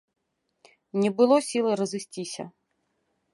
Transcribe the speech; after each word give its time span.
Не 1.03 1.11
было 1.19 1.35
сілы 1.49 1.71
разысціся. 1.83 2.43